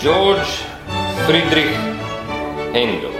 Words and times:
George 0.00 0.64
Friedrich 1.26 1.76
Handel. 2.72 3.12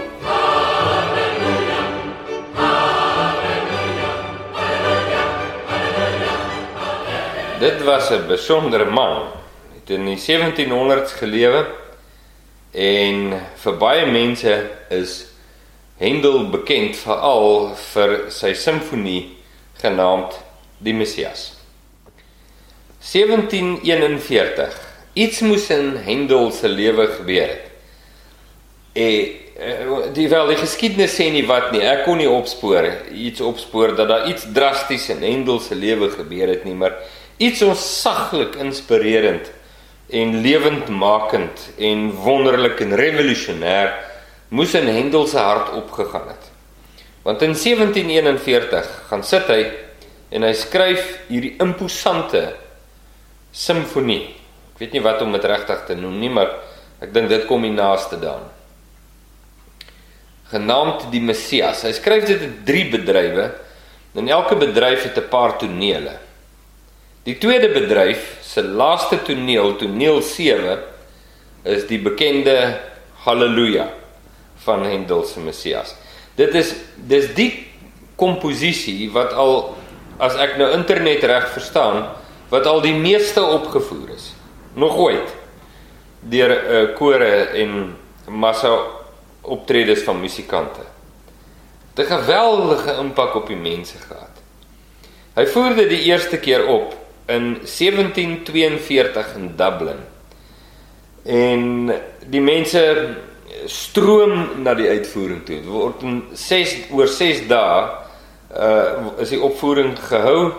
Dit 7.59 7.83
was 7.83 8.09
'n 8.09 8.27
besondere 8.27 8.85
man. 8.85 9.27
Het 9.73 9.89
in 9.89 10.05
die 10.05 10.17
1700s 10.17 11.13
gelewe 11.13 11.65
en 12.71 13.41
vir 13.55 13.77
baie 13.77 14.05
mense 14.05 14.69
is 14.89 15.25
Handel 15.99 16.49
bekend 16.49 16.95
veral 16.95 17.75
vir 17.75 18.31
sy 18.31 18.53
simfonie 18.53 19.37
genaamd 19.73 20.33
Die 20.77 20.93
Messias. 20.93 21.53
1741. 22.99 24.90
Iets 25.13 25.41
moes 25.43 25.69
in 25.69 25.95
Handel 26.05 26.51
se 26.51 26.69
lewe 26.69 27.07
gebeur 27.17 27.47
het. 27.47 27.67
En 28.93 30.13
die 30.15 30.27
wel 30.31 30.47
die 30.49 30.57
geskiedenis 30.57 31.13
sê 31.19 31.27
nie 31.31 31.43
wat 31.45 31.69
nie. 31.73 31.83
Ek 31.85 32.05
kon 32.07 32.17
nie 32.17 32.29
opspoor 32.29 32.87
iets 33.13 33.43
opspoor 33.45 33.95
dat 33.97 34.09
daar 34.09 34.29
iets 34.31 34.47
drasties 34.53 35.09
in 35.13 35.21
Handel 35.23 35.59
se 35.61 35.75
lewe 35.75 36.09
gebeur 36.09 36.49
het 36.49 36.63
nie, 36.65 36.73
maar 36.73 36.95
iets 37.37 37.61
onsaglik 37.61 38.55
inspirerend 38.61 39.51
en 40.11 40.41
lewendmakend 40.41 41.69
en 41.77 42.09
wonderlik 42.23 42.81
en 42.83 42.95
revolusionêr 42.99 43.93
moes 44.49 44.73
in 44.75 44.89
Handel 44.89 45.27
se 45.27 45.37
hart 45.39 45.71
opgegaan 45.77 46.27
het. 46.27 46.49
Want 47.21 47.41
in 47.41 47.53
1741 47.53 48.89
gaan 49.07 49.23
sit 49.23 49.47
hy 49.47 49.61
en 50.31 50.47
hy 50.47 50.53
skryf 50.57 51.03
hierdie 51.29 51.53
imposante 51.61 52.47
simfonie. 53.51 54.40
Ek 54.81 54.87
weet 54.87 54.95
nie 54.97 55.05
wat 55.05 55.19
om 55.21 55.29
dit 55.29 55.43
regtig 55.45 55.81
te 55.85 55.93
noem 55.93 56.15
nie, 56.17 56.29
maar 56.33 56.55
ek 57.05 57.11
dink 57.13 57.27
dit 57.29 57.43
kom 57.45 57.61
die 57.61 57.69
naaste 57.69 58.17
daan. 58.17 58.47
Genaamd 60.49 61.03
die 61.13 61.21
Messias. 61.21 61.83
Hy 61.85 61.91
skryf 61.93 62.25
dit 62.25 62.41
in 62.41 62.55
drie 62.65 62.87
bedrywe. 62.89 63.45
En 64.17 64.31
elke 64.33 64.57
bedryf 64.57 65.05
het 65.05 65.19
'n 65.21 65.29
paar 65.29 65.53
tonele. 65.61 66.17
Die 67.29 67.37
tweede 67.37 67.69
bedryf 67.69 68.41
se 68.41 68.63
laaste 68.63 69.21
toneel, 69.21 69.77
toneel 69.77 70.19
7, 70.21 70.79
is 71.63 71.85
die 71.85 72.01
bekende 72.01 72.79
Halleluja 73.21 73.87
van 74.65 74.83
Handel 74.83 75.23
se 75.23 75.39
Messias. 75.39 75.93
Dit 76.35 76.55
is 76.55 76.73
dis 76.95 77.33
die 77.35 77.67
komposisie 78.15 79.11
wat 79.11 79.33
al 79.33 79.77
as 80.17 80.35
ek 80.35 80.57
nou 80.57 80.73
internet 80.73 81.23
reg 81.23 81.51
verstaan, 81.53 82.09
wat 82.49 82.65
al 82.65 82.81
die 82.81 82.97
meeste 82.97 83.43
opgevoer 83.43 84.09
is. 84.17 84.40
Nog 84.73 84.95
ooit 84.97 85.35
deur 86.19 86.49
'n 86.49 86.73
uh, 86.73 86.95
kore 86.95 87.33
en 87.57 87.97
massa 88.27 88.77
optredes 89.41 90.03
van 90.03 90.19
musikante. 90.19 90.81
Dit 91.93 92.09
'n 92.09 92.11
geweldige 92.11 92.95
impak 92.99 93.35
op 93.35 93.47
die 93.47 93.55
mense 93.55 93.97
gehad. 93.97 94.41
Hy 95.33 95.45
voer 95.45 95.75
dit 95.75 95.89
die 95.89 96.01
eerste 96.01 96.37
keer 96.37 96.67
op 96.67 96.95
in 97.25 97.57
1742 97.63 99.35
in 99.35 99.53
Dublin. 99.55 99.99
En 101.23 101.93
die 102.25 102.41
mense 102.41 103.15
stroom 103.65 104.63
na 104.63 104.73
die 104.73 104.89
uitvoering 104.89 105.45
toe. 105.45 105.55
Dit 105.55 105.65
word 105.65 106.01
in 106.01 106.23
6 106.33 106.75
oor 106.91 107.07
6 107.07 107.47
dae 107.47 107.89
uh 108.51 109.19
is 109.23 109.29
die 109.29 109.41
opvoering 109.41 109.95
gehou 109.99 110.51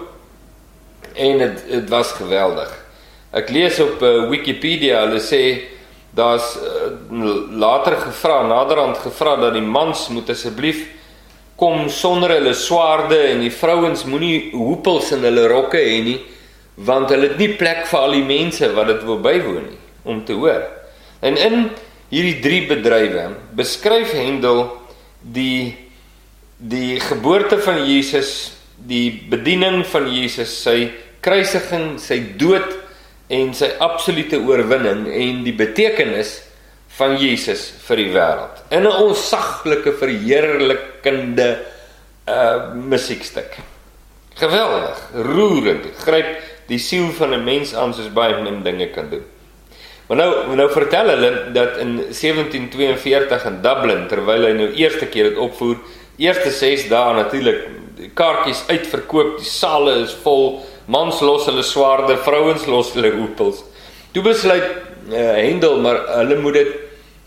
en 1.15 1.39
dit 1.39 1.65
dit 1.69 1.89
was 1.89 2.13
geweldig. 2.13 2.82
Ek 3.33 3.49
lees 3.49 3.79
op 3.81 4.03
uh, 4.05 4.29
Wikipedia, 4.29 5.07
hulle 5.07 5.21
sê 5.25 5.43
daar's 6.13 6.51
uh, 6.61 6.91
later 7.57 7.97
gevra, 7.97 8.43
naderhand 8.45 8.99
gevra 9.01 9.39
dat 9.41 9.55
die 9.57 9.65
mans 9.65 10.11
moet 10.13 10.29
asseblief 10.35 10.83
kom 11.57 11.87
sonder 11.93 12.35
hulle 12.37 12.53
swaarde 12.59 13.17
en 13.31 13.41
die 13.45 13.53
vrouens 13.55 14.05
moenie 14.09 14.51
hoepels 14.53 15.13
in 15.17 15.25
hulle 15.25 15.47
rokke 15.49 15.81
hê 15.81 16.01
nie 16.05 16.19
want 16.77 17.13
hulle 17.13 17.31
het 17.31 17.41
nie 17.41 17.53
plek 17.61 17.87
vir 17.89 18.01
al 18.01 18.17
die 18.17 18.27
mense 18.27 18.69
wat 18.77 18.91
dit 18.91 19.07
wil 19.09 19.21
bywoon 19.25 19.65
nie 19.69 19.81
om 20.09 20.23
te 20.27 20.35
hoor. 20.35 20.65
En 21.23 21.37
in 21.39 21.69
hierdie 22.11 22.41
drie 22.43 22.63
bedrywe 22.69 23.29
beskryf 23.57 24.13
Hendel 24.17 24.65
die 25.23 25.79
die 26.63 27.01
geboorte 27.03 27.57
van 27.59 27.81
Jesus, 27.89 28.53
die 28.77 29.11
bediening 29.31 29.81
van 29.91 30.05
Jesus, 30.07 30.53
sy 30.63 30.93
kruisiging, 31.25 31.97
sy 31.99 32.21
dood 32.39 32.82
en 33.33 33.53
sy 33.57 33.71
absolute 33.81 34.39
oorwinning 34.45 35.07
en 35.09 35.43
die 35.47 35.57
betekenis 35.57 36.37
van 36.99 37.17
Jesus 37.17 37.71
vir 37.87 38.03
die 38.03 38.11
wêreld. 38.13 38.65
In 38.71 38.85
'n 38.85 39.03
onsaglike 39.09 39.93
verheerlikende 39.97 41.51
uh 42.29 42.75
musiekstuk. 42.75 43.57
Geweldig, 44.35 44.99
roerend, 45.15 45.87
gryp 46.05 46.39
die 46.69 46.79
siel 46.79 47.11
van 47.19 47.35
'n 47.35 47.45
mens 47.45 47.75
aan 47.75 47.95
soos 47.95 48.13
baie 48.13 48.43
min 48.43 48.63
dinge 48.63 48.91
kan 48.91 49.09
doen. 49.11 49.25
Maar 50.07 50.17
nou 50.17 50.57
nou 50.57 50.71
vertel 50.71 51.09
hulle 51.09 51.53
dat 51.53 51.77
in 51.77 51.97
1742 52.11 53.45
in 53.45 53.63
Dublin 53.63 54.07
terwyl 54.09 54.45
hy 54.45 54.53
nou 54.53 54.73
eerste 54.73 55.07
keer 55.07 55.31
dit 55.31 55.39
opvoer, 55.39 55.77
eerste 56.17 56.51
6 56.51 56.89
dae 56.89 57.15
natuurlik 57.15 57.63
kaartjies 58.15 58.65
uitverkoop, 58.69 59.39
die 59.39 59.49
sale 59.49 59.95
is 60.03 60.13
vol, 60.23 60.67
mans 60.87 61.21
los 61.21 61.47
hulle 61.47 61.63
swaarde, 61.63 62.17
vrouens 62.17 62.67
los 62.67 62.93
hulle 62.97 63.13
hoepels. 63.17 63.63
Toe 64.13 64.23
besluit 64.23 64.67
uh, 65.11 65.35
Hendel 65.39 65.81
maar 65.81 66.03
hulle 66.19 66.39
moet 66.43 66.59
dit 66.61 66.73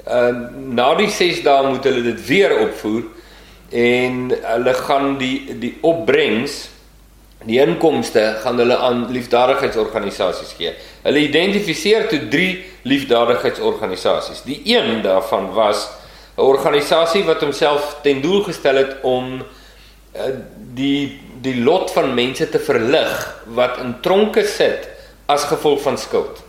uh, 0.08 0.32
na 0.76 0.94
die 1.00 1.10
6 1.10 1.44
dae 1.46 1.68
moet 1.70 1.86
hulle 1.88 2.04
dit 2.12 2.24
weer 2.28 2.54
opvoer 2.68 3.04
en 3.76 4.32
hulle 4.32 4.74
gaan 4.86 5.16
die 5.22 5.58
die 5.60 5.74
opbrengs 5.82 6.70
die 7.46 7.60
inkomste 7.62 8.24
gaan 8.42 8.58
hulle 8.58 8.78
aan 8.82 9.06
liefdadigheidsorganisasies 9.14 10.56
gee. 10.58 10.72
Hulle 11.04 11.22
identifiseer 11.28 12.08
toe 12.10 12.24
3 12.32 12.48
liefdadigheidsorganisasies. 12.90 14.42
Die 14.48 14.62
een 14.66 15.04
daarvan 15.06 15.52
was 15.54 15.88
'n 16.38 16.42
organisasie 16.42 17.24
wat 17.24 17.42
homself 17.42 18.00
ten 18.04 18.22
doel 18.22 18.44
gestel 18.44 18.76
het 18.76 18.96
om 19.02 19.42
uh, 20.16 20.22
die 20.74 21.22
die 21.46 21.62
lot 21.64 21.94
van 21.94 22.14
mense 22.18 22.50
te 22.50 22.60
verlig 22.60 23.14
wat 23.58 23.80
in 23.84 23.96
tronke 24.06 24.44
sit 24.50 24.90
as 25.32 25.48
gevolg 25.50 25.82
van 25.86 25.98
skuld. 25.98 26.42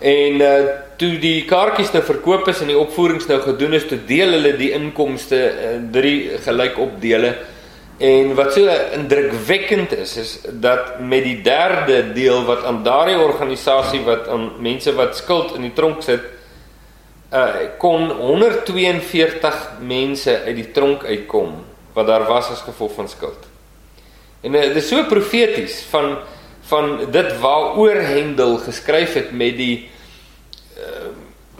En 0.00 0.40
uh, 0.40 0.50
toe 0.96 1.12
die 1.20 1.44
kaartjies 1.48 1.92
nou 1.92 2.00
verkoop 2.04 2.48
is 2.48 2.62
en 2.64 2.70
die 2.72 2.78
opvoerings 2.78 3.28
nou 3.28 3.36
gedoen 3.44 3.76
is, 3.76 3.86
toe 3.88 3.98
deel 4.08 4.32
hulle 4.38 4.54
die 4.56 4.72
inkomste 4.76 5.40
in 5.74 5.88
uh, 5.88 5.92
drie 5.92 6.38
gelyk 6.46 6.78
opdele. 6.80 7.34
En 8.00 8.32
wat 8.38 8.54
so 8.56 8.76
indrukwekkend 8.96 9.92
is 9.92 10.14
is 10.16 10.30
dat 10.62 11.02
met 11.04 11.26
die 11.26 11.42
derde 11.44 12.14
deel 12.16 12.46
wat 12.48 12.64
aan 12.64 12.80
daardie 12.86 13.18
organisasie 13.20 14.00
wat 14.06 14.28
aan 14.32 14.54
mense 14.64 14.94
wat 14.96 15.18
skuld 15.20 15.52
in 15.58 15.68
die 15.68 15.74
tronk 15.76 16.00
sit 16.06 16.24
uh 17.30 17.68
kon 17.78 18.08
142 18.10 19.60
mense 19.86 20.32
uit 20.46 20.56
die 20.56 20.70
tronk 20.74 21.04
uitkom 21.04 21.60
wat 21.94 22.08
daar 22.08 22.24
was 22.26 22.48
as 22.50 22.64
gevolg 22.64 22.96
van 22.96 23.08
skuld. 23.08 23.49
En 24.40 24.54
uh, 24.54 24.60
dit 24.60 24.76
is 24.80 24.88
so 24.88 25.04
profeties 25.08 25.82
van 25.90 26.18
van 26.70 27.10
dit 27.10 27.30
waaroor 27.42 27.98
Hendel 28.06 28.56
geskryf 28.62 29.16
het 29.18 29.32
met 29.32 29.56
die 29.58 29.88
uh 30.78 31.08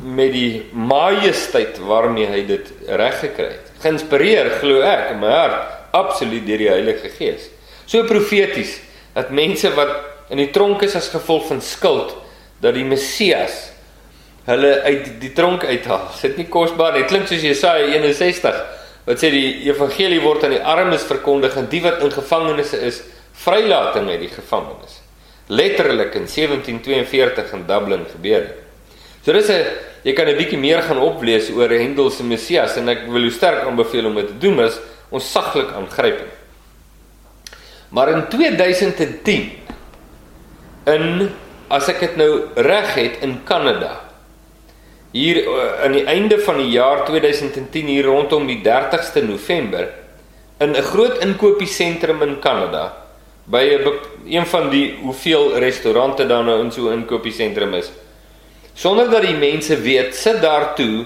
met 0.00 0.32
die 0.32 0.64
majesteit 0.72 1.76
waarmee 1.84 2.24
hy 2.24 2.38
dit 2.48 2.70
reg 2.88 3.18
gekry 3.20 3.50
het. 3.52 3.66
Geïnspireer 3.82 4.48
glo 4.62 4.80
ek 4.80 5.10
in 5.12 5.18
my 5.20 5.28
hart 5.28 5.74
absoluut 5.92 6.46
deur 6.46 6.62
die 6.62 6.70
Heilige 6.70 7.10
Gees. 7.18 7.50
So 7.84 8.06
profeties 8.08 8.78
dat 9.12 9.28
mense 9.34 9.68
wat 9.76 9.92
in 10.32 10.40
die 10.40 10.48
tronk 10.54 10.86
is 10.86 10.96
as 10.96 11.10
gevolg 11.12 11.50
van 11.50 11.60
skuld 11.60 12.14
dat 12.64 12.78
die 12.78 12.86
Messias 12.88 13.58
hulle 14.46 14.72
uit 14.86 15.10
die 15.20 15.32
tronk 15.36 15.66
uithaal. 15.68 16.08
Dit 16.22 16.38
nie 16.40 16.48
kosbaar 16.48 16.94
nie. 16.94 17.04
Dit 17.04 17.12
klink 17.12 17.28
soos 17.28 17.44
Jesaja 17.44 17.90
61 17.92 18.62
wat 19.04 19.20
sê 19.20 19.30
die 19.32 19.68
evangelie 19.68 20.20
word 20.20 20.44
aan 20.44 20.54
die 20.54 20.64
armes 20.64 21.02
verkondig 21.08 21.56
en 21.56 21.68
die 21.70 21.82
wat 21.82 22.02
in 22.04 22.12
gevangenisse 22.12 22.80
is, 22.84 23.02
vrylating 23.40 24.08
uit 24.10 24.20
die 24.20 24.32
gevangenis. 24.32 25.00
Letterlik 25.48 26.14
in 26.14 26.26
1742 26.28 27.54
in 27.56 27.64
Dublin 27.66 28.04
gebeur 28.12 28.40
dit. 28.48 28.58
So 29.24 29.32
dis 29.32 29.48
'n 29.48 29.64
jy 30.04 30.12
kan 30.12 30.28
'n 30.28 30.36
bietjie 30.36 30.58
meer 30.58 30.82
gaan 30.82 30.98
oplees 30.98 31.50
oor 31.50 31.68
Hendel 31.68 32.10
se 32.10 32.22
Messias 32.22 32.76
en 32.76 32.88
ek 32.88 33.06
wil 33.08 33.22
jou 33.22 33.30
sterk 33.30 33.66
aanbeveel 33.66 34.06
om 34.06 34.14
dit 34.14 34.26
te 34.26 34.38
doen, 34.38 34.54
maar 34.54 34.72
onsaglik 35.10 35.72
aangrypend. 35.72 36.32
Maar 37.90 38.08
in 38.08 38.28
2010 38.28 39.52
in 40.86 41.30
as 41.68 41.88
ek 41.88 42.00
dit 42.00 42.16
nou 42.16 42.48
reg 42.54 42.94
het 42.94 43.22
in 43.22 43.42
Kanada 43.44 44.09
hier 45.12 45.42
aan 45.82 45.92
die 45.92 46.04
einde 46.04 46.38
van 46.38 46.58
die 46.58 46.70
jaar 46.70 47.04
2010 47.06 47.86
hier 47.86 48.04
rondom 48.04 48.46
die 48.46 48.60
30ste 48.62 49.24
November 49.26 49.88
in 50.60 50.76
'n 50.76 50.82
groot 50.82 51.18
inkopiesentrum 51.18 52.22
in 52.22 52.38
Kanada 52.38 52.92
by 53.44 53.64
'n 53.78 53.88
een 54.26 54.46
van 54.46 54.70
die 54.70 54.94
hoeveel 55.02 55.58
restaurante 55.58 56.26
daar 56.26 56.44
nou 56.44 56.60
in 56.64 56.72
so 56.72 56.88
'n 56.88 56.92
inkopiesentrum 56.92 57.74
is 57.74 57.90
sonder 58.74 59.10
dat 59.10 59.22
die 59.22 59.36
mense 59.36 59.76
weet, 59.76 60.14
sit 60.14 60.40
daartoe 60.40 61.04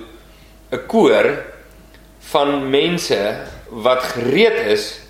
'n 0.71 0.87
koor 0.87 1.27
van 2.31 2.71
mense 2.71 3.37
wat 3.71 4.03
gereed 4.03 4.59
is 4.67 5.01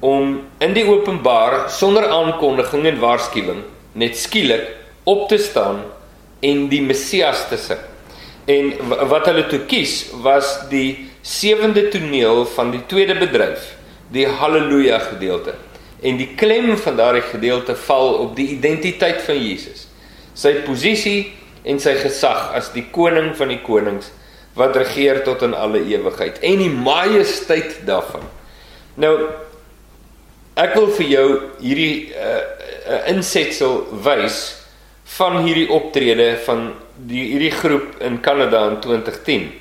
om 0.00 0.42
in 0.58 0.72
die 0.72 0.84
openbaar 0.84 1.70
sonder 1.70 2.08
aankondiging 2.08 2.86
en 2.86 2.98
waarskuwing 2.98 3.62
net 3.92 4.16
skielik 4.16 4.68
op 5.04 5.28
te 5.28 5.38
staan 5.38 5.82
en 6.40 6.68
die 6.68 6.82
Messias 6.82 7.48
te 7.48 7.56
sing. 7.56 7.93
En 8.50 8.72
wat 9.08 9.28
hulle 9.30 9.46
toe 9.48 9.62
kies 9.68 10.10
was 10.24 10.50
die 10.68 11.10
sewende 11.24 11.86
toneel 11.88 12.44
van 12.56 12.74
die 12.74 12.82
tweede 12.90 13.16
bedryf, 13.16 13.70
die 14.12 14.26
haleluja 14.28 14.98
gedeelte. 15.06 15.54
En 16.04 16.18
die 16.20 16.34
klem 16.36 16.74
van 16.76 16.98
daardie 17.00 17.24
gedeelte 17.30 17.76
val 17.86 18.18
op 18.26 18.34
die 18.36 18.50
identiteit 18.58 19.22
van 19.24 19.40
Jesus. 19.40 19.86
Sy 20.36 20.58
posisie 20.66 21.32
en 21.64 21.80
sy 21.80 21.94
gesag 21.96 22.50
as 22.58 22.68
die 22.74 22.84
koning 22.92 23.32
van 23.38 23.48
die 23.54 23.62
konings 23.64 24.10
wat 24.58 24.76
regeer 24.76 25.22
tot 25.26 25.42
in 25.42 25.54
alle 25.56 25.80
ewigheid 25.88 26.36
en 26.44 26.60
die 26.60 26.70
majesteit 26.70 27.80
daarvan. 27.88 28.26
Nou 29.00 29.14
ek 30.60 30.76
wil 30.76 30.90
vir 31.00 31.08
jou 31.10 31.28
hierdie 31.62 32.12
uh, 32.12 32.36
uh, 32.84 33.00
insetsel 33.10 33.80
wys 34.04 34.42
van 35.04 35.42
hierdie 35.44 35.68
optrede 35.70 36.34
van 36.46 36.72
die 36.96 37.26
hierdie 37.34 37.52
groep 37.52 38.00
in 38.04 38.20
Kanada 38.24 38.64
in 38.70 38.80
2010. 38.80 39.52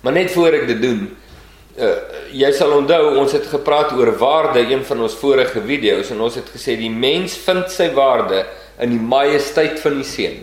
Maar 0.00 0.16
net 0.16 0.32
voor 0.32 0.56
ek 0.60 0.66
dit 0.68 0.80
doen, 0.82 1.02
uh, 1.80 1.90
jy 2.36 2.50
sal 2.56 2.74
onthou 2.76 3.16
ons 3.20 3.32
het 3.36 3.46
gepraat 3.50 3.92
oor 3.96 4.12
waarde 4.20 4.62
een 4.68 4.84
van 4.84 5.04
ons 5.06 5.16
vorige 5.20 5.62
video's 5.64 6.12
en 6.12 6.20
ons 6.20 6.38
het 6.38 6.48
gesê 6.52 6.76
die 6.78 6.92
mens 6.92 7.36
vind 7.46 7.70
sy 7.72 7.90
waarde 7.96 8.44
in 8.80 8.94
die 8.94 9.02
majesteit 9.02 9.80
van 9.82 10.00
die 10.00 10.08
seun. 10.08 10.40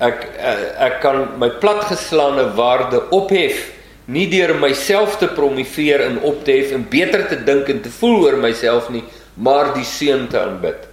Ek 0.00 0.24
uh, 0.34 0.56
ek 0.88 1.00
kan 1.04 1.26
my 1.40 1.52
platgeslaane 1.62 2.50
waarde 2.58 3.04
ophef 3.14 3.68
nie 4.10 4.26
deur 4.30 4.56
myself 4.58 5.18
te 5.20 5.28
promoveer 5.30 6.02
en 6.08 6.20
op 6.26 6.42
te 6.44 6.56
hef 6.58 6.72
en 6.74 6.86
beter 6.90 7.28
te 7.30 7.38
dink 7.46 7.68
en 7.70 7.82
te 7.84 7.92
voel 8.00 8.24
oor 8.24 8.38
myself 8.42 8.88
nie, 8.90 9.04
maar 9.38 9.74
die 9.76 9.86
seun 9.86 10.26
te 10.30 10.40
aanbid. 10.40 10.89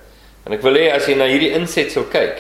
En 0.48 0.56
ek 0.56 0.64
wil 0.64 0.80
hê 0.80 0.86
as 0.96 1.04
jy 1.10 1.18
na 1.20 1.28
hierdie 1.28 1.52
insetsel 1.58 2.06
kyk, 2.08 2.40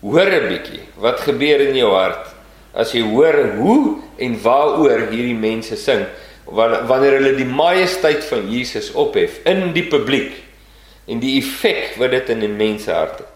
hoor 0.00 0.30
'n 0.32 0.48
bietjie 0.48 0.80
wat 0.96 1.20
gebeur 1.20 1.60
in 1.60 1.76
jou 1.76 1.92
hart 1.92 2.32
as 2.74 2.92
jy 2.92 3.02
hoor 3.04 3.36
hoe 3.56 4.00
en 4.18 4.38
waaroor 4.42 5.10
hierdie 5.12 5.36
mense 5.36 5.76
sing 5.76 6.06
wanneer 6.44 7.18
hulle 7.18 7.36
die 7.36 7.48
majesteit 7.48 8.24
van 8.24 8.48
Jesus 8.48 8.90
ophef 8.92 9.38
in 9.44 9.72
die 9.76 9.86
publiek 9.88 10.32
en 11.08 11.20
die 11.20 11.36
effek 11.38 11.98
wat 12.00 12.10
dit 12.16 12.32
in 12.34 12.42
'n 12.44 12.56
mens 12.56 12.86
hart 12.86 13.18
het. 13.18 13.33